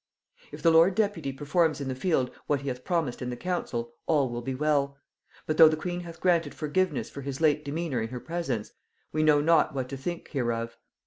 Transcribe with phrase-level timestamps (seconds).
[0.51, 3.93] "If the lord deputy performs in the field what he hath promised in the council,
[4.07, 4.97] all will be well;
[5.45, 8.71] but though the queen hath granted forgiveness for his late demeanour in her presence;
[9.11, 10.75] we know not what to think hereof.